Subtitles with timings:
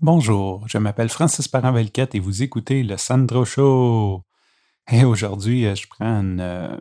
[0.00, 4.22] Bonjour, je m'appelle Francis parent et vous écoutez le Sandro Show.
[4.92, 6.76] Et aujourd'hui, euh, je prends une, euh,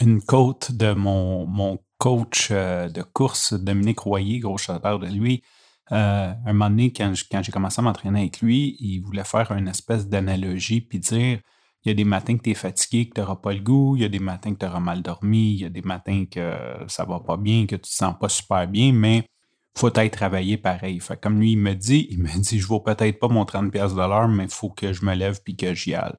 [0.00, 5.42] une côte de mon, mon coach euh, de course, Dominique Royer, gros chaleur de lui.
[5.90, 10.06] un moment donné, quand, j'ai commencé à m'entraîner avec lui, il voulait faire une espèce
[10.06, 11.40] d'analogie puis dire
[11.84, 13.96] il y a des matins que tu es fatigué, que tu n'auras pas le goût,
[13.96, 16.24] il y a des matins que tu auras mal dormi, il y a des matins
[16.30, 16.54] que
[16.86, 19.24] ça va pas bien, que tu te sens pas super bien, mais
[19.76, 21.00] faut être travaillé pareil.
[21.22, 23.96] Comme lui, il me dit, il me dit, je vaux peut-être pas mon 30$ de
[23.96, 26.16] l'heure, mais il faut que je me lève puis que j'y aille.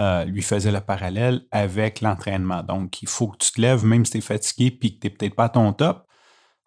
[0.00, 2.62] Euh, lui faisait le parallèle avec l'entraînement.
[2.62, 5.06] Donc, il faut que tu te lèves, même si tu es fatigué puis que tu
[5.06, 6.06] n'es peut-être pas à ton top.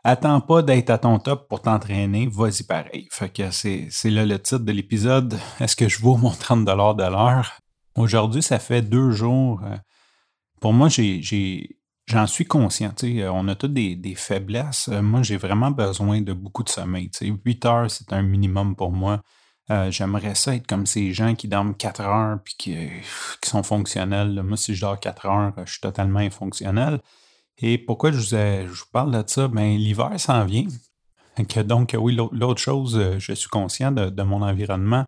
[0.04, 3.10] Attends pas d'être à ton top pour t'entraîner, vas-y pareil.
[3.12, 5.38] Fait que c'est, c'est là le titre de l'épisode.
[5.60, 7.60] Est-ce que je vaux mon 30$ de l'heure?
[7.96, 9.62] Aujourd'hui, ça fait deux jours.
[9.66, 9.76] Euh,
[10.62, 11.77] pour moi, j'ai,
[12.08, 12.94] J'en suis conscient.
[13.04, 14.88] Euh, on a tous des, faiblesses.
[14.88, 17.12] Euh, moi, j'ai vraiment besoin de beaucoup de sommeil.
[17.22, 19.22] 8 heures, c'est un minimum pour moi.
[19.70, 22.78] Euh, j'aimerais ça être comme ces gens qui dorment 4 heures puis qui,
[23.44, 24.42] sont fonctionnels.
[24.42, 27.02] Moi, si je dors 4 heures, je suis totalement infonctionnel.
[27.58, 29.50] Et pourquoi je vous, parle de ça?
[29.50, 30.68] Ben, l'hiver s'en vient.
[31.66, 35.06] donc, oui, l'autre chose, je suis conscient de mon environnement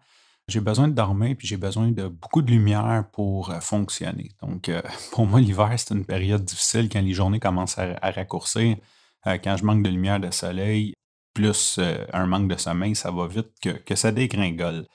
[0.49, 4.31] j'ai besoin de dormir, puis j'ai besoin de beaucoup de lumière pour euh, fonctionner.
[4.41, 8.77] Donc, euh, pour moi, l'hiver, c'est une période difficile quand les journées commencent à, raccourcir.
[9.27, 10.93] Euh, quand je manque de lumière de soleil,
[11.33, 11.79] plus
[12.11, 14.85] un manque de sommeil, ça va vite que, ça dégringole.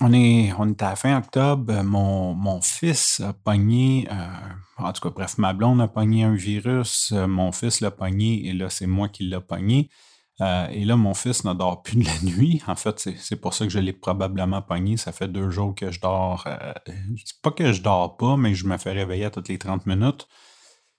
[0.00, 1.82] On est, on est à la fin octobre.
[1.82, 4.08] Mon, mon fils a pogné,
[4.78, 7.12] en tout cas, bref, ma blonde a pogné un virus.
[7.12, 9.90] mon fils l'a pogné et là, c'est moi qui l'ai pogné.
[10.40, 12.62] Euh, et là, mon fils ne dort plus de la nuit.
[12.66, 14.96] En fait, c'est pour ça que je l'ai probablement pogné.
[14.96, 16.44] Ça fait deux jours que je dors.
[16.46, 16.72] Euh,
[17.42, 20.26] pas que je dors pas, mais je me fais réveiller à toutes les 30 minutes.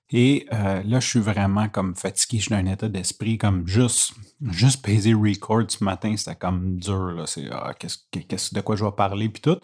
[0.10, 2.38] Et euh, là, je suis vraiment comme fatigué.
[2.38, 4.14] Je suis dans un état d'esprit comme juste,
[4.52, 7.24] juste peser record ce matin, c'était comme dur.
[7.26, 7.74] C'est ah,
[8.14, 9.58] de quoi je vais parler, puis tout.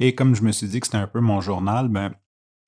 [0.00, 2.12] Et comme je me suis dit que c'était un peu mon journal, ben,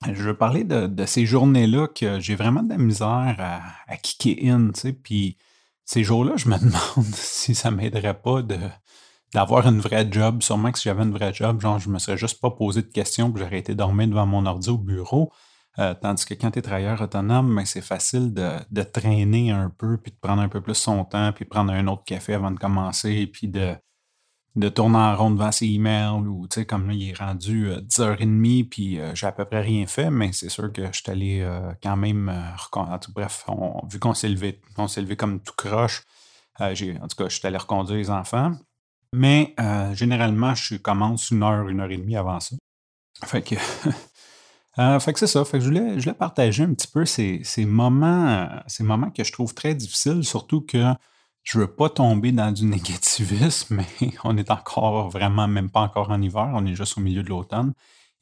[0.06, 4.48] je veux parler de, ces journées-là que j'ai vraiment de la misère à, à kicker
[4.48, 5.36] in, tu sais, puis
[5.86, 8.58] ces jours-là, je me demande si ça m'aiderait pas de
[9.34, 10.42] d'avoir une vraie job.
[10.42, 12.86] Sûrement que si j'avais une vraie job, genre, je me serais juste pas posé de
[12.86, 15.32] questions que j'aurais été dormir devant mon ordi au bureau.
[15.78, 19.69] Euh, tandis que quand tu es travailleur autonome, ben, c'est facile de, de, traîner un
[19.69, 22.32] peu, puis de prendre un peu plus son temps, puis de prendre un autre café
[22.34, 23.75] avant de commencer, puis de,
[24.56, 27.69] de tourner en rond devant ses emails ou, tu sais, comme là, il est rendu
[27.71, 30.99] 10h30 euh, puis euh, j'ai à peu près rien fait, mais c'est sûr que je
[30.99, 32.33] suis allé euh, quand même,
[33.15, 33.44] bref,
[33.91, 36.03] vu qu'on s'est levé, on s'est levé comme tout croche,
[36.59, 38.53] en tout cas, je suis allé reconduire les enfants,
[39.12, 39.55] mais
[39.93, 42.56] généralement, je commence une heure, une heure et demie avant ça.
[43.25, 43.56] Fait que,
[44.77, 47.67] que c'est ça, fait que je voulais, je voulais partager un petit peu ces, ces
[47.67, 50.94] moments, ces moments que je trouve très difficiles, surtout que
[51.46, 56.10] je veux pas tomber dans du négativisme, mais on est encore vraiment, même pas encore
[56.10, 57.72] en hiver, on est juste au milieu de l'automne.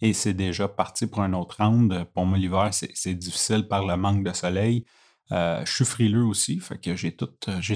[0.01, 2.05] Et c'est déjà parti pour un autre round.
[2.13, 4.85] Pour moi, l'hiver, c'est difficile par le manque de soleil.
[5.33, 7.31] Euh, je suis frileux aussi, fait que j'ai tout,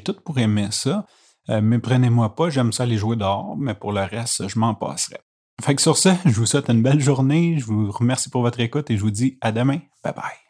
[0.05, 1.07] tout pour aimer ça.
[1.49, 4.75] Euh, mais prenez-moi pas, j'aime ça aller jouer dehors, mais pour le reste, je m'en
[4.75, 5.19] passerai.
[5.63, 8.61] Fait que sur ce, je vous souhaite une belle journée, je vous remercie pour votre
[8.61, 9.79] écoute et je vous dis à demain.
[10.05, 10.48] Bye bye.